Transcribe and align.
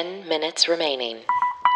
10 0.00 0.26
minutes 0.26 0.66
remaining. 0.66 1.18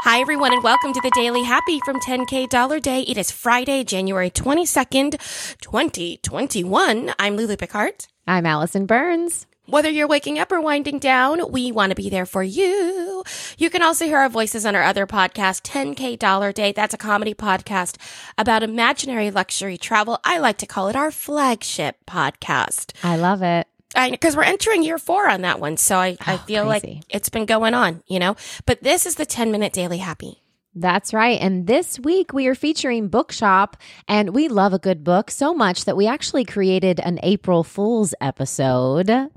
Hi, 0.05 0.19
everyone, 0.19 0.55
and 0.55 0.63
welcome 0.63 0.95
to 0.95 1.01
the 1.03 1.11
Daily 1.15 1.43
Happy 1.43 1.79
from 1.85 2.01
10K 2.01 2.49
Dollar 2.49 2.81
Day. 2.81 3.03
It 3.03 3.19
is 3.19 3.31
Friday, 3.31 3.85
January 3.85 4.31
22nd, 4.31 5.19
2021. 5.61 7.13
I'm 7.19 7.37
Lulu 7.37 7.59
Picard. 7.59 8.07
I'm 8.27 8.47
Allison 8.47 8.87
Burns. 8.87 9.47
Whether 9.67 9.91
you're 9.91 10.09
waking 10.09 10.39
up 10.39 10.53
or 10.53 10.61
winding 10.63 11.01
down, 11.01 11.53
we 11.53 11.71
want 11.71 11.91
to 11.91 11.97
be 11.97 12.09
there 12.09 12.25
for 12.25 12.43
you. 12.43 13.25
You 13.59 13.69
can 13.69 13.83
also 13.83 14.07
hear 14.07 14.17
our 14.17 14.31
voices 14.31 14.65
on 14.65 14.75
our 14.75 14.83
other 14.83 15.07
podcast, 15.07 15.61
10K 15.61 16.19
Dollar 16.19 16.51
Day. 16.51 16.73
That's 16.73 16.95
a 16.95 16.99
comedy 16.99 17.35
podcast 17.35 17.99
about 18.39 18.63
imaginary 18.63 19.31
luxury 19.31 19.77
travel. 19.77 20.19
I 20.25 20.39
like 20.39 20.57
to 20.59 20.67
call 20.67 20.89
it 20.89 20.97
our 20.97 21.11
flagship 21.11 21.97
podcast. 22.07 22.93
I 23.03 23.17
love 23.17 23.43
it. 23.43 23.67
Because 23.95 24.37
we're 24.37 24.43
entering 24.45 24.83
year 24.83 24.99
four 24.99 25.29
on 25.29 25.43
that 25.43 25.61
one. 25.61 25.77
So 25.77 25.97
I, 25.97 26.17
I 26.21 26.35
Oh, 26.35 26.39
feel 26.39 26.67
crazy. 26.67 26.95
like 26.97 27.05
it's 27.09 27.29
been 27.29 27.47
going 27.47 27.75
on, 27.75 28.03
you 28.07 28.19
know? 28.19 28.37
But 28.67 28.83
this 28.83 29.07
is 29.07 29.15
the 29.17 29.27
10 29.27 29.51
minute 29.53 29.73
daily 29.73 29.99
happy. 29.99 30.43
That's 30.75 31.15
right. 31.15 31.41
And 31.41 31.67
this 31.69 32.01
week 32.01 32.33
we 32.33 32.49
are 32.49 32.57
featuring 32.57 33.07
Bookshop, 33.09 33.77
and 34.09 34.35
we 34.35 34.49
love 34.49 34.73
a 34.73 34.79
good 34.81 35.05
book 35.05 35.31
so 35.31 35.55
much 35.55 35.85
that 35.85 35.97
we 35.97 36.09
actually 36.09 36.45
created 36.45 36.99
an 36.99 37.21
April 37.23 37.63
Fool's 37.63 38.13
episode 38.21 39.31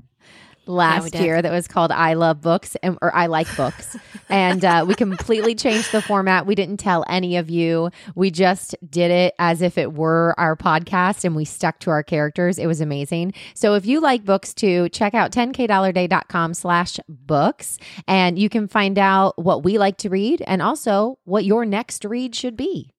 last 0.68 1.12
did. 1.12 1.22
year 1.22 1.42
that 1.42 1.50
was 1.50 1.66
called 1.66 1.90
I 1.90 2.14
Love 2.14 2.40
Books 2.40 2.76
and, 2.82 2.98
or 3.02 3.14
I 3.14 3.26
Like 3.26 3.54
Books. 3.56 3.96
and 4.28 4.64
uh, 4.64 4.84
we 4.86 4.94
completely 4.94 5.54
changed 5.54 5.92
the 5.92 6.02
format. 6.02 6.46
We 6.46 6.54
didn't 6.54 6.76
tell 6.76 7.04
any 7.08 7.36
of 7.36 7.50
you. 7.50 7.90
We 8.14 8.30
just 8.30 8.76
did 8.88 9.10
it 9.10 9.34
as 9.38 9.62
if 9.62 9.78
it 9.78 9.94
were 9.94 10.34
our 10.38 10.56
podcast 10.56 11.24
and 11.24 11.34
we 11.34 11.44
stuck 11.44 11.80
to 11.80 11.90
our 11.90 12.02
characters. 12.02 12.58
It 12.58 12.66
was 12.66 12.80
amazing. 12.80 13.34
So 13.54 13.74
if 13.74 13.86
you 13.86 14.00
like 14.00 14.24
books 14.24 14.54
too, 14.54 14.88
check 14.90 15.14
out 15.14 15.32
10kdollarday.com 15.32 16.54
slash 16.54 16.98
books 17.08 17.78
and 18.06 18.38
you 18.38 18.48
can 18.48 18.68
find 18.68 18.98
out 18.98 19.38
what 19.38 19.64
we 19.64 19.78
like 19.78 19.96
to 19.98 20.08
read 20.08 20.42
and 20.46 20.62
also 20.62 21.18
what 21.24 21.44
your 21.44 21.64
next 21.64 22.04
read 22.04 22.34
should 22.34 22.56
be. 22.56 22.92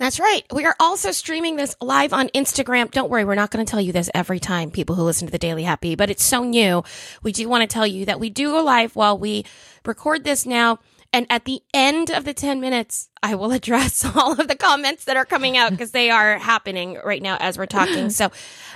That's 0.00 0.18
right. 0.18 0.46
We 0.50 0.64
are 0.64 0.74
also 0.80 1.10
streaming 1.10 1.56
this 1.56 1.76
live 1.78 2.14
on 2.14 2.28
Instagram. 2.28 2.90
Don't 2.90 3.10
worry, 3.10 3.26
we're 3.26 3.34
not 3.34 3.50
going 3.50 3.64
to 3.64 3.70
tell 3.70 3.82
you 3.82 3.92
this 3.92 4.08
every 4.14 4.40
time, 4.40 4.70
people 4.70 4.96
who 4.96 5.02
listen 5.02 5.28
to 5.28 5.30
the 5.30 5.38
Daily 5.38 5.62
Happy, 5.62 5.94
but 5.94 6.08
it's 6.08 6.24
so 6.24 6.42
new. 6.42 6.82
We 7.22 7.32
do 7.32 7.46
want 7.50 7.60
to 7.60 7.66
tell 7.66 7.86
you 7.86 8.06
that 8.06 8.18
we 8.18 8.30
do 8.30 8.52
go 8.52 8.64
live 8.64 8.96
while 8.96 9.18
we 9.18 9.44
record 9.84 10.24
this 10.24 10.46
now. 10.46 10.78
And 11.12 11.26
at 11.28 11.44
the 11.44 11.60
end 11.74 12.08
of 12.10 12.24
the 12.24 12.32
10 12.32 12.62
minutes, 12.62 13.10
I 13.22 13.34
will 13.34 13.52
address 13.52 14.02
all 14.16 14.40
of 14.40 14.48
the 14.48 14.56
comments 14.56 15.04
that 15.04 15.18
are 15.18 15.26
coming 15.26 15.58
out 15.58 15.70
because 15.70 15.90
they 15.90 16.08
are 16.08 16.38
happening 16.38 16.98
right 17.04 17.20
now 17.20 17.36
as 17.38 17.58
we're 17.58 17.66
talking. 17.66 18.08
So, 18.20 18.32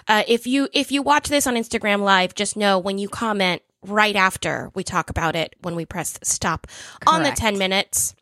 uh, 0.06 0.24
if 0.28 0.46
you, 0.46 0.68
if 0.74 0.92
you 0.92 1.00
watch 1.00 1.28
this 1.30 1.46
on 1.46 1.54
Instagram 1.54 2.02
live, 2.02 2.34
just 2.34 2.54
know 2.54 2.78
when 2.78 2.98
you 2.98 3.08
comment 3.08 3.62
right 3.80 4.14
after 4.14 4.70
we 4.74 4.84
talk 4.84 5.08
about 5.08 5.36
it, 5.36 5.56
when 5.62 5.74
we 5.74 5.86
press 5.86 6.18
stop 6.22 6.66
on 7.06 7.22
the 7.22 7.30
10 7.30 7.56
minutes. 7.56 8.14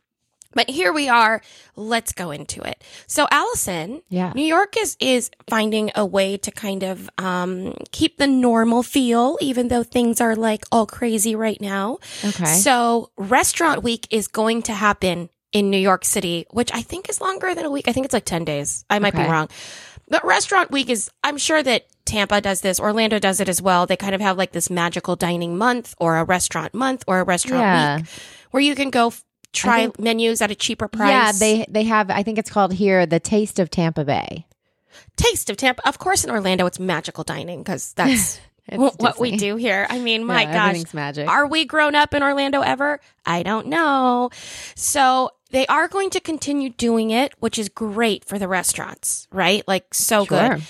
But 0.55 0.69
here 0.70 0.92
we 0.92 1.08
are. 1.08 1.41
Let's 1.77 2.12
go 2.12 2.31
into 2.31 2.62
it. 2.62 2.83
So 3.06 3.27
Allison, 3.31 4.03
Yeah. 4.08 4.33
New 4.34 4.45
York 4.45 4.77
is 4.77 4.97
is 5.00 5.31
finding 5.48 5.91
a 5.94 6.05
way 6.06 6.36
to 6.39 6.50
kind 6.50 6.83
of 6.83 7.09
um 7.19 7.75
keep 7.91 8.19
the 8.19 8.27
normal 8.27 8.83
feel 8.83 9.39
even 9.41 9.69
though 9.69 9.83
things 9.83 10.20
are 10.20 10.36
like 10.36 10.64
all 10.70 10.86
crazy 10.86 11.34
right 11.34 11.61
now. 11.61 11.98
Okay. 12.25 12.44
So 12.44 13.11
Restaurant 13.17 13.83
Week 13.83 14.06
is 14.11 14.28
going 14.28 14.62
to 14.62 14.72
happen 14.72 15.28
in 15.53 15.69
New 15.70 15.78
York 15.78 16.05
City, 16.05 16.47
which 16.50 16.70
I 16.72 16.81
think 16.83 17.09
is 17.11 17.20
longer 17.20 17.55
than 17.55 17.66
a 17.66 17.70
week. 17.70 17.87
I 17.89 17.92
think 17.92 18.05
it's 18.06 18.14
like 18.14 18.25
10 18.25 18.44
days. 18.44 18.84
I 18.89 18.98
might 18.98 19.14
be 19.14 19.22
wrong. 19.22 19.48
But 20.09 20.25
Restaurant 20.25 20.70
Week 20.70 20.89
is 20.91 21.11
I'm 21.22 21.37
sure 21.39 21.62
that 21.62 21.87
Tampa 22.05 22.41
does 22.41 22.61
this, 22.62 22.81
Orlando 22.81 23.19
does 23.19 23.39
it 23.41 23.48
as 23.48 23.62
well. 23.62 23.87
They 23.87 23.97
kind 23.97 24.14
of 24.14 24.20
have 24.20 24.37
like 24.37 24.53
this 24.53 24.69
magical 24.69 25.14
dining 25.16 25.56
month 25.56 25.94
or 25.98 26.16
a 26.19 26.25
restaurant 26.25 26.75
month 26.75 27.05
or 27.06 27.20
a 27.20 27.25
restaurant 27.25 27.62
Yeah. 27.62 27.97
week 27.98 28.06
where 28.50 28.62
you 28.62 28.75
can 28.75 28.91
go 28.91 29.12
try 29.53 29.81
think- 29.83 30.00
menus 30.00 30.41
at 30.42 30.50
a 30.50 30.55
cheaper 30.55 30.89
price. 30.89 31.11
Yeah, 31.11 31.33
they 31.33 31.67
they 31.69 31.84
have 31.84 32.11
I 32.11 32.22
think 32.22 32.39
it's 32.39 32.50
called 32.50 32.72
here 32.72 33.06
the 33.06 33.20
Taste 33.20 33.59
of 33.59 33.70
Tampa 33.70 34.05
Bay. 34.05 34.47
Taste 35.17 35.50
of 35.50 35.56
Tampa. 35.56 35.86
Of 35.89 35.98
course, 35.98 36.25
in 36.25 36.31
Orlando, 36.31 36.66
it's 36.66 36.78
magical 36.78 37.25
dining 37.25 37.60
because 37.62 37.93
that's 37.97 38.41
what 38.77 39.19
we 39.19 39.37
do 39.37 39.56
here. 39.56 39.87
I 39.88 39.99
mean, 39.99 40.25
my 40.25 40.43
Yeah, 40.43 40.72
gosh, 40.72 40.94
magic. 40.94 41.28
are 41.28 41.47
we 41.47 41.65
grown 41.65 41.94
up 41.94 42.15
in 42.15 42.22
Orlando 42.22 42.60
ever? 42.60 43.00
I 43.27 43.43
don't 43.43 43.66
know. 43.69 44.31
So 44.75 45.31
they 45.50 45.66
are 45.66 45.88
going 45.88 46.10
to 46.10 46.21
continue 46.21 46.71
doing 46.71 47.10
it, 47.10 47.34
which 47.41 47.59
is 47.59 47.69
great 47.69 48.25
for 48.25 48.38
the 48.38 48.48
restaurants, 48.48 49.27
right? 49.32 49.66
Like 49.66 49.93
so 49.94 50.25
Sure. 50.25 50.48
good. 50.56 50.62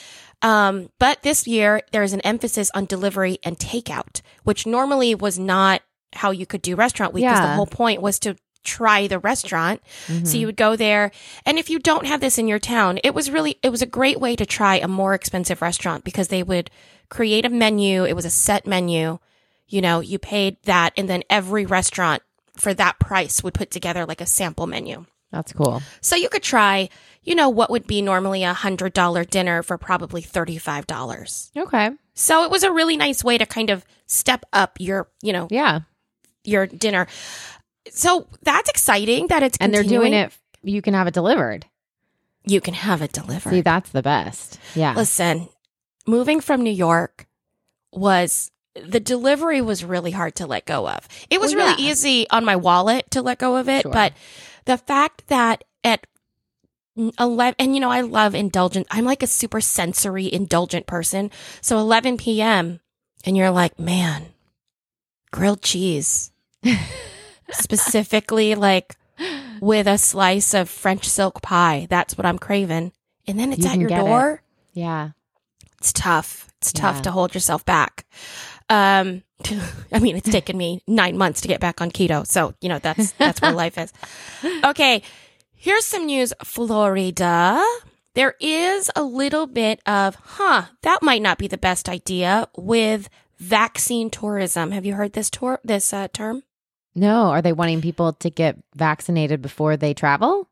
Um, 0.42 0.88
but 0.98 1.22
this 1.22 1.46
year 1.46 1.82
there 1.92 2.02
is 2.02 2.12
an 2.12 2.20
emphasis 2.22 2.70
on 2.74 2.86
delivery 2.86 3.38
and 3.44 3.56
takeout, 3.58 4.22
which 4.42 4.66
normally 4.66 5.14
was 5.14 5.38
not 5.38 5.82
how 6.14 6.30
you 6.32 6.46
could 6.46 6.62
do 6.62 6.74
restaurant 6.74 7.12
week 7.14 7.22
because 7.24 7.40
the 7.40 7.54
whole 7.54 7.66
point 7.66 8.02
was 8.02 8.18
to 8.20 8.36
try 8.62 9.06
the 9.06 9.18
restaurant. 9.18 9.80
Mm-hmm. 10.06 10.24
So 10.24 10.38
you 10.38 10.46
would 10.46 10.56
go 10.56 10.76
there. 10.76 11.10
And 11.44 11.58
if 11.58 11.70
you 11.70 11.78
don't 11.78 12.06
have 12.06 12.20
this 12.20 12.38
in 12.38 12.48
your 12.48 12.58
town, 12.58 12.98
it 13.04 13.14
was 13.14 13.30
really, 13.30 13.58
it 13.62 13.70
was 13.70 13.82
a 13.82 13.86
great 13.86 14.20
way 14.20 14.36
to 14.36 14.46
try 14.46 14.76
a 14.76 14.88
more 14.88 15.14
expensive 15.14 15.62
restaurant 15.62 16.04
because 16.04 16.28
they 16.28 16.42
would 16.42 16.70
create 17.08 17.44
a 17.44 17.50
menu. 17.50 18.04
It 18.04 18.14
was 18.14 18.24
a 18.24 18.30
set 18.30 18.66
menu. 18.66 19.18
You 19.66 19.80
know, 19.80 20.00
you 20.00 20.18
paid 20.18 20.56
that 20.64 20.92
and 20.96 21.08
then 21.08 21.22
every 21.30 21.66
restaurant 21.66 22.22
for 22.56 22.74
that 22.74 22.98
price 22.98 23.42
would 23.42 23.54
put 23.54 23.70
together 23.70 24.04
like 24.06 24.20
a 24.20 24.26
sample 24.26 24.66
menu. 24.66 25.06
That's 25.30 25.52
cool. 25.54 25.82
So 26.02 26.14
you 26.14 26.28
could 26.28 26.42
try, 26.42 26.90
you 27.22 27.34
know, 27.34 27.48
what 27.48 27.70
would 27.70 27.86
be 27.86 28.02
normally 28.02 28.42
a 28.44 28.52
hundred 28.52 28.92
dollar 28.92 29.24
dinner 29.24 29.62
for 29.62 29.78
probably 29.78 30.20
$35. 30.20 31.56
Okay. 31.56 31.90
So 32.12 32.44
it 32.44 32.50
was 32.50 32.62
a 32.62 32.70
really 32.72 32.98
nice 32.98 33.24
way 33.24 33.38
to 33.38 33.46
kind 33.46 33.70
of 33.70 33.86
step 34.06 34.44
up 34.52 34.76
your, 34.78 35.08
you 35.22 35.32
know, 35.32 35.48
Yeah. 35.50 35.80
your 36.44 36.66
dinner. 36.66 37.06
So 37.90 38.26
that's 38.42 38.70
exciting 38.70 39.26
that 39.28 39.42
it's 39.42 39.58
And 39.60 39.72
they're 39.74 39.82
doing 39.82 40.12
it 40.12 40.32
you 40.62 40.80
can 40.82 40.94
have 40.94 41.06
it 41.08 41.14
delivered. 41.14 41.66
You 42.44 42.60
can 42.60 42.74
have 42.74 43.02
it 43.02 43.12
delivered. 43.12 43.50
See, 43.50 43.60
that's 43.62 43.90
the 43.90 44.02
best. 44.02 44.58
Yeah. 44.74 44.94
Listen, 44.94 45.48
moving 46.06 46.40
from 46.40 46.62
New 46.62 46.70
York 46.72 47.26
was 47.92 48.50
the 48.74 49.00
delivery 49.00 49.60
was 49.60 49.84
really 49.84 50.12
hard 50.12 50.34
to 50.36 50.46
let 50.46 50.64
go 50.64 50.88
of. 50.88 51.06
It 51.30 51.40
was 51.40 51.54
Well, 51.54 51.66
really 51.68 51.82
yeah. 51.84 51.90
easy 51.90 52.26
on 52.30 52.44
my 52.44 52.56
wallet 52.56 53.10
to 53.10 53.22
let 53.22 53.38
go 53.38 53.56
of 53.56 53.68
it, 53.68 53.82
Sure. 53.82 53.92
but 53.92 54.12
the 54.64 54.78
fact 54.78 55.26
that 55.28 55.64
at 55.84 56.06
11 57.18 57.54
and 57.58 57.74
you 57.74 57.80
know 57.80 57.90
I 57.90 58.02
love 58.02 58.34
indulgent. 58.34 58.86
I'm 58.90 59.04
like 59.04 59.22
a 59.22 59.26
super 59.26 59.60
sensory 59.60 60.32
indulgent 60.32 60.86
person. 60.86 61.30
So 61.60 61.78
11 61.78 62.18
p.m. 62.18 62.80
and 63.24 63.36
you're 63.36 63.50
like, 63.50 63.78
"Man, 63.78 64.26
grilled 65.32 65.62
cheese." 65.62 66.30
Specifically 67.52 68.54
like 68.54 68.96
with 69.60 69.86
a 69.86 69.98
slice 69.98 70.54
of 70.54 70.68
French 70.68 71.08
silk 71.08 71.42
pie. 71.42 71.86
That's 71.90 72.16
what 72.18 72.26
I'm 72.26 72.38
craving. 72.38 72.92
And 73.28 73.38
then 73.38 73.52
it's 73.52 73.64
You 73.64 73.70
at 73.70 73.78
your 73.78 73.88
get 73.88 74.00
it. 74.00 74.06
door 74.06 74.42
yeah. 74.72 75.10
it's 75.78 75.92
tough. 75.92 76.48
It's 76.60 76.72
tough 76.72 76.96
Yeah. 76.96 77.02
to 77.02 77.10
hold 77.12 77.34
yourself 77.34 77.64
back. 77.64 78.06
Um, 78.68 79.22
I 79.92 79.98
mean, 80.00 80.16
it's 80.16 80.30
taken 80.30 80.56
me 80.56 80.82
nine 80.86 81.16
months 81.18 81.40
to 81.42 81.48
get 81.48 81.60
back 81.60 81.80
on 81.80 81.90
keto. 81.90 82.26
So, 82.26 82.54
you 82.60 82.68
know, 82.68 82.78
that's, 82.78 83.12
that's 83.12 83.40
where 83.42 83.52
life 83.52 83.78
is. 83.78 83.92
Okay. 84.64 85.02
Here's 85.54 85.84
some 85.84 86.06
news. 86.06 86.32
Florida. 86.42 87.62
There 88.14 88.34
is 88.40 88.90
a 88.96 89.02
little 89.02 89.46
bit 89.46 89.80
of, 89.86 90.16
huh, 90.16 90.64
that 90.82 91.02
might 91.02 91.22
not 91.22 91.38
be 91.38 91.46
the 91.48 91.56
best 91.58 91.88
idea 91.88 92.48
with 92.56 93.08
vaccine 93.38 94.10
tourism. 94.10 94.70
Have 94.72 94.84
you 94.84 94.94
heard 94.94 95.12
this 95.12 95.30
tour, 95.30 95.60
this 95.64 95.92
uh, 95.92 96.08
term? 96.12 96.42
No, 96.94 97.30
are 97.30 97.42
they 97.42 97.52
wanting 97.52 97.80
people 97.80 98.12
to 98.14 98.30
get 98.30 98.58
vaccinated 98.74 99.40
before 99.40 99.76
they 99.76 99.94
travel? 99.94 100.48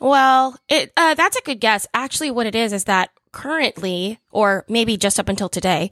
Well, 0.00 0.56
it 0.68 0.92
uh, 0.96 1.14
that's 1.14 1.36
a 1.36 1.42
good 1.42 1.60
guess. 1.60 1.86
Actually, 1.94 2.30
what 2.30 2.46
it 2.46 2.54
is 2.54 2.72
is 2.72 2.84
that 2.84 3.10
currently, 3.32 4.18
or 4.30 4.64
maybe 4.68 4.96
just 4.96 5.18
up 5.18 5.28
until 5.28 5.48
today, 5.48 5.90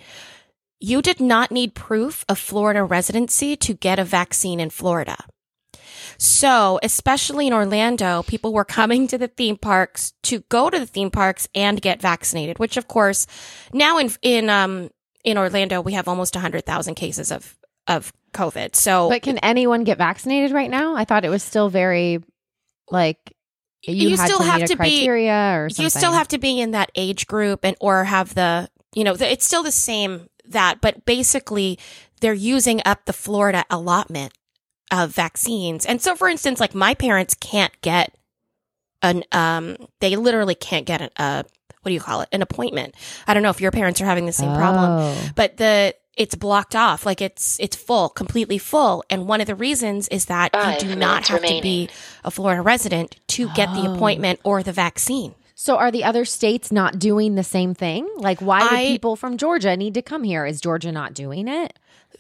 you 0.81 1.00
did 1.00 1.21
not 1.21 1.50
need 1.50 1.75
proof 1.75 2.25
of 2.28 2.38
Florida 2.38 2.84
residency 2.84 3.56
to 3.56 3.75
get 3.75 3.99
a 3.99 4.04
vaccine 4.04 4.60
in 4.60 4.71
Florida. 4.71 5.16
So, 6.19 6.78
especially 6.83 7.47
in 7.47 7.53
Orlando, 7.53 8.22
people 8.24 8.53
were 8.53 8.65
coming 8.65 9.07
to 9.09 9.18
the 9.18 9.28
theme 9.28 9.57
parks 9.57 10.13
to 10.24 10.41
go 10.48 10.71
to 10.71 10.78
the 10.78 10.86
theme 10.86 11.10
parks 11.10 11.48
and 11.54 11.80
get 11.80 12.01
vaccinated, 12.01 12.59
which 12.59 12.77
of 12.77 12.89
course, 12.89 13.27
now 13.72 13.98
in, 13.98 14.10
in, 14.22 14.51
um, 14.51 14.91
in 15.24 15.39
Orlando, 15.39 15.80
we 15.80 15.95
have 15.95 16.09
almost 16.09 16.34
100,000 16.34 16.95
cases 16.95 17.33
of, 17.33 17.57
of 17.89 18.13
COVID. 18.34 18.77
So, 18.77 19.09
But 19.09 19.22
can 19.22 19.39
anyone 19.39 19.84
get 19.84 19.97
vaccinated 19.98 20.53
right 20.53 20.69
now? 20.71 20.95
I 20.97 21.04
thought 21.04 21.25
it 21.25 21.31
was 21.31 21.42
still 21.42 21.71
very 21.71 22.22
like 22.91 23.19
you, 23.83 24.10
You 24.10 24.16
had 24.16 24.27
still 24.27 24.39
to 24.39 24.45
have 24.45 24.60
meet 24.60 24.66
to 24.69 24.72
a 24.75 24.77
be- 24.77 24.97
criteria 24.98 25.54
or 25.63 25.71
something. 25.71 25.84
you 25.84 25.91
still 25.91 26.13
have 26.13 26.28
to 26.28 26.39
be 26.39 26.60
in 26.60 26.72
that 26.72 26.91
age 26.95 27.27
group 27.27 27.65
and 27.65 27.77
or 27.81 28.04
have 28.04 28.34
the 28.34 28.69
you 28.95 29.04
know 29.04 29.15
the, 29.16 29.31
it's 29.31 29.45
still 29.47 29.63
the 29.63 29.72
same 29.72 30.28
that 30.47 30.81
but 30.81 31.04
basically 31.04 31.78
they're 32.21 32.33
using 32.34 32.81
up 32.84 33.04
the 33.07 33.13
florida 33.13 33.65
allotment 33.71 34.33
of 34.92 35.10
vaccines 35.10 35.84
and 35.87 36.01
so 36.01 36.15
for 36.15 36.28
instance 36.28 36.60
like 36.60 36.75
my 36.75 36.95
parents 36.95 37.34
can't 37.34 37.72
get 37.80 38.15
an 39.03 39.25
um 39.33 39.77
they 40.01 40.15
literally 40.16 40.54
can't 40.54 40.87
get 40.87 41.01
an 41.01 41.10
uh 41.16 41.42
what 41.83 41.89
do 41.91 41.92
you 41.95 42.01
call 42.01 42.21
it 42.21 42.28
an 42.33 42.41
appointment 42.42 42.95
i 43.27 43.34
don't 43.34 43.42
know 43.42 43.51
if 43.51 43.60
your 43.60 43.71
parents 43.72 44.01
are 44.01 44.04
having 44.07 44.27
the 44.27 44.33
same 44.33 44.54
problem 44.54 44.91
Oh. 44.91 45.30
but 45.34 45.57
the 45.57 45.95
it's 46.16 46.34
blocked 46.34 46.77
off, 46.77 47.05
like 47.07 47.21
it's 47.21 47.59
it's 47.61 47.77
full, 47.77 48.09
completely 48.09 48.59
full. 48.59 49.05
And 49.11 49.27
one 49.27 49.41
of 49.41 49.47
the 49.47 49.55
reasons 49.55 50.09
is 50.09 50.27
that 50.27 50.53
Five 50.53 50.83
you 50.83 50.89
do 50.91 50.97
not 50.97 51.28
minutes 51.28 51.28
have 51.28 51.43
to 51.43 51.61
be 51.63 51.89
a 52.25 52.31
Florida 52.31 52.63
resident 52.63 53.16
to 53.28 53.49
get 53.55 53.72
the 53.75 53.89
Oh. 53.89 53.95
appointment 53.95 54.41
or 54.45 54.63
the 54.63 54.72
vaccine. 54.72 55.34
So 55.57 55.77
are 55.77 55.91
the 55.91 56.05
other 56.05 56.25
states 56.25 56.72
not 56.72 56.99
doing 56.99 57.37
the 57.37 57.45
same 57.45 57.75
thing? 57.75 58.09
Like 58.16 58.41
why 58.41 58.63
would 58.63 58.72
I- 58.72 58.87
people 58.87 59.16
from 59.16 59.37
Georgia 59.39 59.77
need 59.77 59.95
to 59.95 60.03
come 60.03 60.25
here? 60.25 60.45
Is 60.47 60.61
Georgia 60.61 60.93
not 60.93 61.15
doing 61.15 61.49
it? 61.49 61.78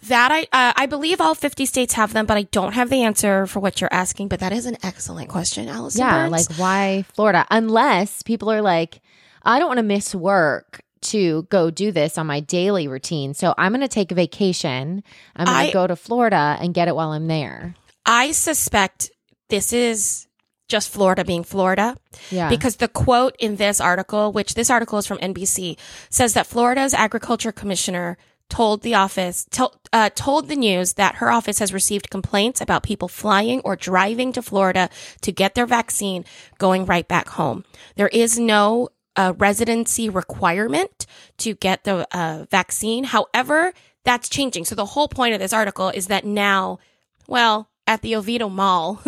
That 0.08 0.30
I 0.32 0.42
uh, 0.52 0.72
I 0.76 0.86
believe 0.86 1.20
all 1.20 1.34
50 1.34 1.64
states 1.66 1.94
have 1.94 2.12
them, 2.12 2.26
but 2.26 2.36
I 2.36 2.42
don't 2.44 2.72
have 2.74 2.90
the 2.90 3.02
answer 3.04 3.46
for 3.46 3.60
what 3.60 3.80
you're 3.80 3.92
asking. 3.92 4.28
But 4.28 4.40
that 4.40 4.52
is 4.52 4.66
an 4.66 4.76
excellent 4.82 5.28
question, 5.30 5.68
Allison. 5.68 6.00
Yeah, 6.00 6.28
Burns. 6.28 6.32
like 6.50 6.58
why 6.58 7.04
Florida? 7.14 7.46
Unless 7.50 8.22
people 8.22 8.50
are 8.50 8.60
like, 8.60 9.00
I 9.42 9.58
don't 9.58 9.68
want 9.68 9.78
to 9.78 9.82
miss 9.84 10.14
work 10.14 10.82
to 11.04 11.42
go 11.44 11.70
do 11.70 11.92
this 11.92 12.18
on 12.18 12.26
my 12.26 12.40
daily 12.40 12.88
routine. 12.88 13.34
So 13.34 13.54
I'm 13.56 13.72
going 13.72 13.80
to 13.80 13.88
take 13.88 14.12
a 14.12 14.14
vacation. 14.14 15.02
I'm 15.36 15.46
going 15.46 15.66
to 15.66 15.72
go 15.72 15.86
to 15.86 15.96
Florida 15.96 16.56
and 16.60 16.74
get 16.74 16.88
it 16.88 16.96
while 16.96 17.12
I'm 17.12 17.26
there. 17.26 17.74
I 18.06 18.32
suspect 18.32 19.10
this 19.48 19.72
is 19.72 20.26
just 20.68 20.90
Florida 20.90 21.24
being 21.24 21.44
Florida. 21.44 21.96
Yeah. 22.30 22.48
Because 22.48 22.76
the 22.76 22.88
quote 22.88 23.36
in 23.38 23.56
this 23.56 23.80
article, 23.80 24.32
which 24.32 24.54
this 24.54 24.70
article 24.70 24.98
is 24.98 25.06
from 25.06 25.18
NBC, 25.18 25.78
says 26.10 26.34
that 26.34 26.46
Florida's 26.46 26.94
agriculture 26.94 27.52
commissioner 27.52 28.16
told 28.48 28.82
the 28.82 28.94
office, 28.94 29.46
tol- 29.50 29.74
uh, 29.92 30.10
told 30.14 30.48
the 30.48 30.56
news 30.56 30.94
that 30.94 31.16
her 31.16 31.30
office 31.30 31.58
has 31.58 31.72
received 31.72 32.10
complaints 32.10 32.60
about 32.60 32.82
people 32.82 33.08
flying 33.08 33.60
or 33.60 33.76
driving 33.76 34.32
to 34.32 34.42
Florida 34.42 34.90
to 35.22 35.32
get 35.32 35.54
their 35.54 35.66
vaccine 35.66 36.24
going 36.58 36.84
right 36.84 37.08
back 37.08 37.28
home. 37.30 37.64
There 37.96 38.08
is 38.08 38.38
no 38.38 38.88
uh, 39.16 39.32
residency 39.38 40.08
requirement 40.08 41.06
to 41.38 41.54
get 41.54 41.84
the 41.84 42.06
uh, 42.16 42.46
vaccine. 42.50 43.04
However, 43.04 43.72
that's 44.04 44.28
changing. 44.28 44.64
So 44.64 44.74
the 44.74 44.84
whole 44.86 45.08
point 45.08 45.34
of 45.34 45.40
this 45.40 45.52
article 45.52 45.88
is 45.88 46.08
that 46.08 46.24
now, 46.24 46.78
well, 47.26 47.68
at 47.86 48.00
the 48.02 48.16
Oviedo 48.16 48.48
Mall, 48.48 49.02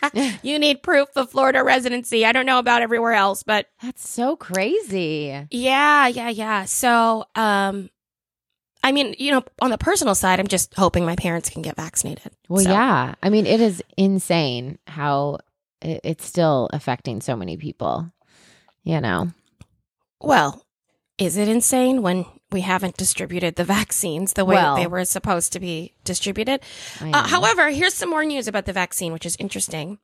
you 0.42 0.58
need 0.58 0.82
proof 0.82 1.08
of 1.16 1.30
Florida 1.30 1.64
residency. 1.64 2.24
I 2.26 2.32
don't 2.32 2.46
know 2.46 2.58
about 2.58 2.82
everywhere 2.82 3.14
else, 3.14 3.42
but 3.42 3.66
That's 3.82 4.08
so 4.08 4.36
crazy. 4.36 5.46
yeah, 5.50 6.06
yeah, 6.08 6.28
yeah. 6.28 6.64
So, 6.66 7.24
um, 7.34 7.88
I 8.82 8.92
mean, 8.92 9.14
you 9.18 9.32
know, 9.32 9.42
on 9.60 9.70
the 9.70 9.78
personal 9.78 10.14
side, 10.14 10.40
I'm 10.40 10.46
just 10.46 10.74
hoping 10.74 11.04
my 11.04 11.16
parents 11.16 11.50
can 11.50 11.62
get 11.62 11.76
vaccinated. 11.76 12.32
Well, 12.48 12.62
So, 12.62 12.70
yeah. 12.70 13.14
I 13.22 13.30
mean, 13.30 13.46
it 13.46 13.60
is 13.60 13.82
insane 13.96 14.78
how 14.86 15.38
it's 15.82 16.24
still 16.26 16.68
affecting 16.72 17.20
so 17.20 17.34
many 17.34 17.56
people. 17.56 18.12
You 18.84 19.00
know, 19.00 19.32
Well, 20.20 20.62
is 21.18 21.36
it 21.36 21.48
insane 21.48 22.02
when 22.02 22.26
we 22.50 22.62
haven't 22.62 22.96
distributed 22.96 23.56
the 23.56 23.64
vaccines 23.78 24.32
the 24.34 24.44
way 24.44 24.56
Well- 24.56 24.76
they 24.76 24.86
were 24.86 25.04
supposed 25.04 25.52
to 25.52 25.60
be 25.60 25.94
distributed? 26.04 26.60
Uh, 27.00 27.26
however, 27.28 27.68
here's 27.70 27.94
some 27.94 28.10
more 28.10 28.24
news 28.24 28.48
about 28.48 28.66
the 28.66 28.72
vaccine, 28.72 29.12
which 29.12 29.26
is 29.26 29.36
interesting. 29.38 29.98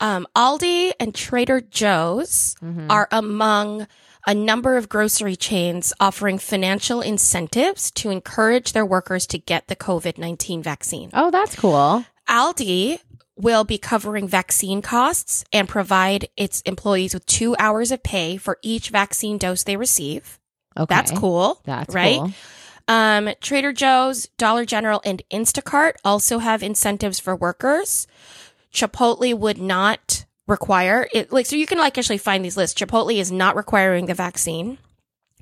Um, 0.00 0.26
Aldi 0.36 0.92
and 0.98 1.14
Trader 1.14 1.60
Joe's 1.60 2.56
Mhm. 2.62 2.90
are 2.90 3.06
among 3.12 3.86
a 4.26 4.34
number 4.34 4.76
of 4.76 4.88
grocery 4.88 5.36
chains 5.36 5.92
offering 6.00 6.38
financial 6.38 7.00
incentives 7.00 7.90
to 7.92 8.10
encourage 8.10 8.72
their 8.72 8.84
workers 8.86 9.26
to 9.28 9.38
get 9.38 9.68
the 9.68 9.76
COVID 9.76 10.18
19 10.18 10.62
vaccine. 10.62 11.10
oh, 11.12 11.30
that's 11.30 11.54
cool. 11.54 12.04
Aldi 12.28 13.00
will 13.36 13.64
be 13.64 13.78
covering 13.78 14.28
vaccine 14.28 14.80
costs 14.82 15.44
and 15.52 15.68
provide 15.68 16.28
its 16.36 16.60
employees 16.62 17.14
with 17.14 17.26
two 17.26 17.56
hours 17.58 17.90
of 17.90 18.02
pay 18.02 18.36
for 18.36 18.58
each 18.62 18.90
vaccine 18.90 19.38
dose 19.38 19.64
they 19.64 19.76
receive. 19.76 20.38
Okay, 20.76 20.86
That's 20.94 21.10
cool. 21.12 21.60
That's 21.64 21.94
right? 21.94 22.18
cool. 22.18 22.32
Um, 22.86 23.30
Trader 23.40 23.72
Joe's, 23.72 24.26
Dollar 24.36 24.64
General, 24.64 25.00
and 25.04 25.22
Instacart 25.30 25.94
also 26.04 26.38
have 26.38 26.62
incentives 26.62 27.18
for 27.18 27.34
workers. 27.34 28.06
Chipotle 28.72 29.38
would 29.38 29.58
not 29.58 30.26
require 30.46 31.08
it. 31.12 31.32
Like, 31.32 31.46
so 31.46 31.56
you 31.56 31.66
can 31.66 31.78
like 31.78 31.96
actually 31.96 32.18
find 32.18 32.44
these 32.44 32.56
lists. 32.56 32.78
Chipotle 32.78 33.16
is 33.16 33.32
not 33.32 33.56
requiring 33.56 34.06
the 34.06 34.14
vaccine 34.14 34.78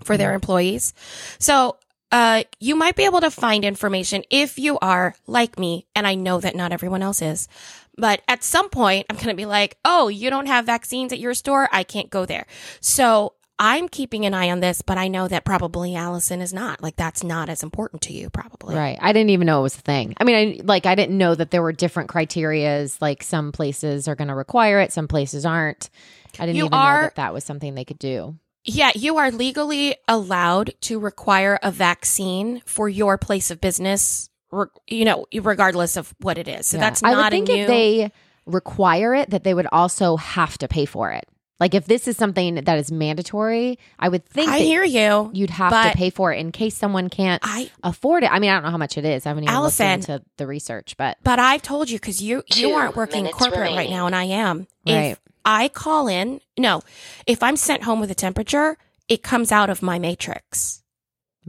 for 0.05 0.17
their 0.17 0.35
employees. 0.35 0.95
So, 1.39 1.77
uh, 2.13 2.45
you 2.61 2.77
might 2.77 2.95
be 2.95 3.05
able 3.05 3.23
to 3.23 3.31
find 3.31 3.65
information 3.65 4.23
if 4.31 4.59
you 4.59 4.79
are 4.81 5.15
like 5.27 5.59
me, 5.59 5.87
and 5.97 6.07
I 6.07 6.15
know 6.15 6.39
that 6.41 6.55
not 6.55 6.71
everyone 6.71 7.03
else 7.03 7.23
is. 7.23 7.49
But 7.97 8.23
at 8.29 8.45
some 8.45 8.69
point, 8.69 9.07
I'm 9.11 9.17
going 9.17 9.29
to 9.29 9.35
be 9.35 9.47
like, 9.47 9.79
oh, 9.85 10.09
you 10.09 10.31
don't 10.31 10.47
have 10.47 10.67
vaccines 10.67 11.13
at 11.13 11.19
your 11.19 11.35
store? 11.35 11.69
I 11.73 11.83
can't 11.83 12.11
go 12.11 12.25
there. 12.25 12.47
So 12.81 13.35
I'm 13.59 13.89
keeping 13.89 14.27
an 14.27 14.35
eye 14.35 14.51
on 14.51 14.61
this, 14.61 14.83
but 14.83 14.99
I 14.99 15.09
know 15.09 15.29
that 15.29 15.45
probably 15.45 15.95
Allison 15.95 16.41
is 16.41 16.53
not. 16.53 16.83
Like, 16.83 16.97
that's 16.97 17.23
not 17.23 17.49
as 17.49 17.63
important 17.63 18.03
to 18.03 18.13
you, 18.13 18.29
probably. 18.29 18.75
Right. 18.75 18.99
I 19.01 19.13
didn't 19.13 19.31
even 19.31 19.47
know 19.47 19.61
it 19.61 19.63
was 19.63 19.77
a 19.77 19.83
thing. 19.83 20.15
I 20.19 20.25
mean, 20.25 20.37
I 20.37 20.63
like 20.65 20.85
I 20.87 20.95
didn't 20.95 21.17
know 21.17 21.35
that 21.35 21.51
there 21.51 21.63
were 21.63 21.73
different 21.73 22.11
criterias. 22.11 22.97
Like 23.01 23.23
some 23.23 23.53
places 23.53 24.09
are 24.09 24.15
going 24.15 24.29
to 24.29 24.35
require 24.35 24.81
it, 24.81 24.93
some 24.93 25.09
places 25.09 25.47
aren't. 25.47 25.91
I 26.39 26.47
didn't 26.47 26.57
You 26.57 26.65
even 26.67 26.79
know 26.79 27.03
that 27.03 27.17
that 27.17 27.35
was 27.35 27.45
something 27.45 27.75
they 27.75 27.85
could 27.85 27.99
do. 27.99 28.37
Yeah, 28.65 28.91
you 28.95 29.17
are 29.19 29.31
legally 29.31 29.97
allowed 30.07 30.73
to 30.83 30.99
require 31.01 31.59
a 31.63 31.71
vaccine 31.71 32.63
for 32.65 32.89
your 32.89 33.19
place 33.19 33.51
of 33.51 33.61
business, 33.61 34.31
re- 34.51 34.67
you 34.87 35.05
know, 35.05 35.27
regardless 35.35 35.97
of 35.97 36.15
what 36.21 36.39
it 36.39 36.47
is. 36.49 36.67
So 36.69 36.77
Yeah. 36.77 36.83
that's 36.85 37.03
I 37.03 37.11
would 37.11 37.17
not 37.17 37.33
a 37.33 37.37
think 37.37 37.49
new. 37.49 37.55
if 37.57 37.67
they 37.69 38.13
require 38.47 39.15
it, 39.15 39.31
that 39.31 39.45
they 39.45 39.55
would 39.55 39.67
also 39.73 40.17
have 40.17 40.59
to 40.59 40.69
pay 40.69 40.85
for 40.85 41.11
it. 41.11 41.25
Like 41.61 41.75
if 41.75 41.87
this 41.87 42.09
is 42.09 42.17
something 42.17 42.57
that 42.57 42.79
is 42.79 42.91
mandatory, 42.91 43.79
I 43.97 44.09
would 44.09 44.25
think 44.27 44.49
I 44.51 44.59
hear 44.59 44.83
you. 44.83 45.31
you'd 45.33 45.51
have 45.51 45.71
to 45.93 45.97
pay 45.97 46.11
for 46.11 46.33
it 46.33 46.39
in 46.41 46.51
case 46.51 46.77
someone 46.77 47.09
can't 47.09 47.41
I 47.45 47.71
afford 47.85 48.25
it. 48.25 48.33
I 48.33 48.41
mean, 48.41 48.51
I 48.51 48.55
don't 48.55 48.65
know 48.65 48.71
how 48.71 48.79
much 48.79 48.99
it 48.99 49.05
is. 49.05 49.27
I 49.27 49.31
haven't 49.31 49.45
even 49.45 49.55
Allison. 49.55 49.87
looked 50.01 50.09
into 50.09 50.25
the 50.39 50.47
research, 50.49 50.97
but 50.97 51.19
But 51.23 51.39
I've 51.39 51.63
told 51.63 51.89
you 51.89 51.99
because 52.01 52.21
you 52.21 52.43
you 52.55 52.73
aren't 52.73 52.97
working 52.97 53.23
minutes 53.25 53.39
corporate 53.39 53.71
right 53.77 53.89
now, 53.91 54.07
and 54.07 54.17
I 54.17 54.25
am. 54.25 54.67
Right. 54.89 55.13
If 55.13 55.21
I 55.45 55.69
call 55.69 56.09
in, 56.09 56.41
no, 56.59 56.83
if 57.27 57.43
I'm 57.43 57.57
sent 57.57 57.83
home 57.85 58.01
with 58.01 58.11
a 58.11 58.15
temperature, 58.15 58.77
it 59.09 59.23
comes 59.23 59.51
out 59.53 59.71
of 59.71 59.83
my 59.83 59.99
matrix, 59.99 60.83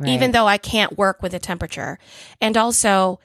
even 0.05 0.31
though 0.31 0.47
I 0.47 0.57
can't 0.57 0.97
work 0.97 1.21
with 1.21 1.33
a 1.33 1.39
temperature. 1.39 1.99
And 2.41 2.57
also, 2.57 3.19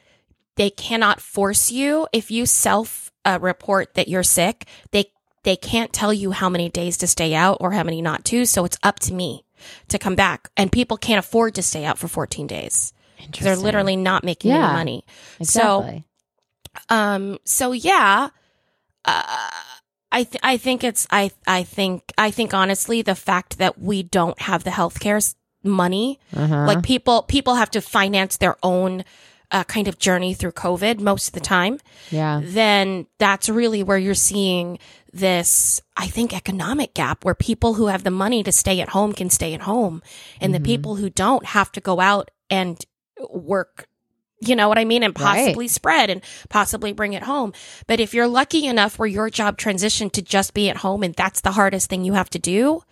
they 0.56 0.70
cannot 0.70 1.20
force 1.20 1.70
you 1.70 2.06
if 2.12 2.30
you 2.30 2.44
self 2.46 3.10
uh, 3.24 3.38
report 3.40 3.94
that 3.94 4.08
you're 4.08 4.22
sick. 4.22 4.66
They 4.90 5.06
they 5.44 5.56
can't 5.56 5.92
tell 5.92 6.12
you 6.12 6.32
how 6.32 6.48
many 6.50 6.68
days 6.68 6.98
to 6.98 7.06
stay 7.06 7.34
out 7.34 7.58
or 7.60 7.70
how 7.72 7.84
many 7.84 8.02
not 8.02 8.24
to. 8.26 8.44
So 8.44 8.64
it's 8.64 8.76
up 8.82 8.98
to 9.00 9.14
me 9.14 9.44
to 9.88 9.98
come 9.98 10.14
back, 10.14 10.50
and 10.56 10.70
people 10.70 10.96
can't 10.96 11.18
afford 11.24 11.54
to 11.54 11.62
stay 11.62 11.84
out 11.84 11.96
for 11.98 12.06
14 12.08 12.46
days. 12.46 12.92
They're 13.40 13.56
literally 13.56 13.96
not 13.96 14.22
making 14.24 14.50
Yeah. 14.50 14.64
any 14.66 14.72
money. 14.74 15.04
exactly. 15.40 16.04
Um. 16.88 17.38
So 17.44 17.72
yeah, 17.72 18.28
uh, 19.04 19.50
I 20.10 20.24
th- 20.24 20.40
I 20.42 20.56
think 20.56 20.84
it's 20.84 21.06
I 21.10 21.30
I 21.46 21.62
think 21.64 22.12
I 22.16 22.30
think 22.30 22.54
honestly 22.54 23.02
the 23.02 23.14
fact 23.14 23.58
that 23.58 23.78
we 23.80 24.02
don't 24.02 24.40
have 24.40 24.64
the 24.64 24.70
healthcare 24.70 25.34
money, 25.62 26.18
uh-huh. 26.34 26.66
like 26.66 26.82
people 26.82 27.22
people 27.22 27.54
have 27.56 27.70
to 27.72 27.80
finance 27.80 28.36
their 28.38 28.56
own 28.62 29.04
uh, 29.50 29.64
kind 29.64 29.88
of 29.88 29.98
journey 29.98 30.34
through 30.34 30.52
COVID 30.52 31.00
most 31.00 31.28
of 31.28 31.32
the 31.34 31.40
time. 31.40 31.78
yeah, 32.10 32.40
Then 32.44 33.06
that's 33.18 33.48
really 33.48 33.82
where 33.82 33.96
you're 33.98 34.14
seeing 34.14 34.78
this 35.12 35.80
I 35.96 36.06
think 36.06 36.34
economic 36.36 36.94
gap 36.94 37.24
where 37.24 37.34
people 37.34 37.74
who 37.74 37.86
have 37.86 38.04
the 38.04 38.10
money 38.10 38.42
to 38.42 38.52
stay 38.52 38.80
at 38.80 38.90
home 38.90 39.12
can 39.14 39.30
stay 39.30 39.54
at 39.54 39.62
home, 39.62 40.02
and 40.40 40.52
Mhm. 40.52 40.56
the 40.58 40.64
people 40.64 40.96
who 40.96 41.08
don't 41.10 41.44
have 41.46 41.72
to 41.72 41.80
go 41.80 41.98
out 42.00 42.30
and 42.50 42.78
work 43.30 43.88
you 44.40 44.54
know 44.56 44.68
what 44.68 44.78
I 44.78 44.84
mean? 44.84 45.02
And 45.02 45.18
Right. 45.18 45.44
possibly 45.44 45.68
spread 45.68 46.10
and 46.10 46.20
possibly 46.48 46.92
bring 46.92 47.12
it 47.12 47.22
home. 47.24 47.52
But 47.86 48.00
if 48.00 48.14
you're 48.14 48.28
lucky 48.28 48.66
enough 48.66 48.98
where 48.98 49.08
your 49.08 49.30
job 49.30 49.58
transitioned 49.58 50.12
to 50.12 50.22
just 50.22 50.54
be 50.54 50.68
at 50.70 50.78
home 50.78 51.02
and 51.02 51.14
that's 51.14 51.40
the 51.40 51.52
hardest 51.52 51.88
thing 51.90 52.04
you 52.04 52.14
have 52.14 52.30
to 52.30 52.38
do, 52.38 52.82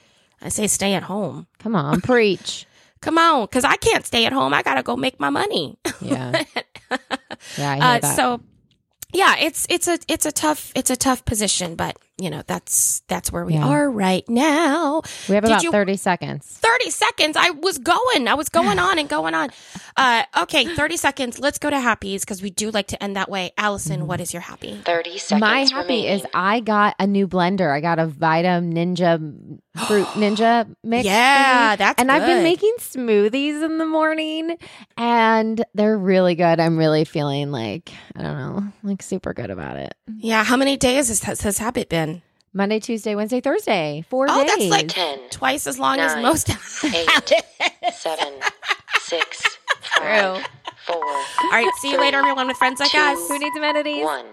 I 0.42 0.48
say 0.50 0.66
stay 0.66 0.94
at 0.94 1.04
home. 1.04 1.46
come 1.58 1.74
on, 1.76 2.00
preach. 2.00 2.66
Come 3.02 3.18
on, 3.18 3.42
because 3.44 3.62
I 3.64 3.76
can't 3.76 4.04
stay 4.06 4.24
at 4.26 4.32
home. 4.32 4.52
I 4.54 4.62
got 4.62 4.74
to 4.76 4.82
go 4.82 4.96
make 4.96 5.20
my 5.20 5.30
money. 5.30 5.78
Yeah, 6.00 6.42
yeah, 7.56 7.70
I 7.72 7.74
hear 7.98 8.10
Uh, 8.10 8.14
so, 8.16 8.40
yeah, 9.12 9.36
it's 9.38 9.66
it's 9.68 9.86
a 9.86 9.98
it's 10.08 10.26
a 10.26 10.32
tough 10.32 10.72
it's 10.74 10.90
a 10.90 10.96
tough 10.96 11.24
position, 11.24 11.76
but 11.76 11.96
you 12.18 12.30
know 12.30 12.42
that's 12.46 13.02
that's 13.06 13.30
where 13.30 13.44
we 13.44 13.54
Yeah. 13.54 13.66
are 13.68 13.88
right 13.90 14.26
now. 14.28 15.02
we 15.28 15.34
have 15.36 15.44
did 15.44 15.50
about 15.52 15.62
you- 15.62 15.70
thirty 15.72 15.96
seconds. 15.96 16.46
30 16.62 16.90
seconds. 16.90 17.36
I 17.36 17.50
was 17.50 17.78
going. 17.78 18.26
I 18.28 18.34
was 18.34 18.48
going 18.48 18.78
on 18.88 18.98
and 18.98 19.08
going 19.08 19.34
on. 19.34 19.50
Uh, 19.98 20.22
okay, 20.42 20.66
30 20.74 20.96
seconds. 20.98 21.38
Let's 21.38 21.58
go 21.58 21.70
to 21.70 21.76
happies 21.76 22.20
because 22.20 22.42
we 22.42 22.50
do 22.50 22.70
like 22.70 22.88
to 22.88 23.02
end 23.02 23.16
that 23.16 23.30
way. 23.30 23.52
Allison, 23.56 24.00
Mm-hmm. 24.00 24.06
what 24.08 24.20
is 24.20 24.32
your 24.34 24.42
happy? 24.42 24.76
30 24.84 25.18
seconds 25.18 25.40
My 25.40 25.60
happy 25.60 25.74
remaining. 25.74 26.04
is 26.12 26.26
I 26.34 26.60
got 26.60 26.96
a 26.98 27.06
new 27.06 27.26
blender. 27.26 27.72
I 27.74 27.80
got 27.80 27.98
a 27.98 28.06
Vita 28.06 28.60
Ninja 28.62 29.18
Fruit 29.86 30.06
Ninja 30.08 30.68
mix. 30.84 31.04
Yeah, 31.06 31.74
thingy. 31.74 31.78
that's 31.78 32.00
and 32.00 32.12
I've 32.12 32.26
been 32.26 32.42
making 32.42 32.74
smoothies 32.78 33.62
in 33.64 33.78
the 33.78 33.86
morning, 33.86 34.56
and 34.98 35.64
they're 35.74 35.96
really 35.98 36.34
good. 36.34 36.60
I'm 36.60 36.76
really 36.76 37.04
feeling 37.04 37.50
like 37.50 37.90
I 38.14 38.22
don't 38.22 38.36
know, 38.38 38.72
like 38.82 39.02
super 39.02 39.32
good 39.32 39.50
about 39.50 39.76
it. 39.76 39.94
Yeah, 40.18 40.44
how 40.44 40.56
many 40.56 40.76
days 40.76 41.08
has, 41.08 41.22
has 41.22 41.38
this 41.40 41.58
habit 41.58 41.88
been? 41.88 42.22
Monday, 42.52 42.80
Tuesday, 42.80 43.14
Wednesday, 43.14 43.40
Thursday, 43.42 44.02
four 44.08 44.26
Oh, 44.30 44.42
days. 44.42 44.50
Oh, 44.50 44.56
that's 44.56 44.70
like 44.70 44.88
10, 44.88 45.18
twice 45.30 45.66
as 45.66 45.78
long 45.78 45.98
as 45.98 46.16
most 46.22 46.48
eight, 46.84 47.08
seven, 47.92 48.32
six, 49.08 49.42
True. 49.96 50.38
Four. 50.86 51.04
All 51.04 51.50
right. 51.50 51.70
See 51.80 51.90
you 51.90 51.98
later, 52.00 52.18
everyone, 52.18 52.46
with 52.46 52.56
friends 52.56 52.80
like 52.80 52.94
us. 52.94 53.28
Who 53.28 53.38
needs 53.38 53.56
amenities? 53.56 54.04
One. 54.04 54.26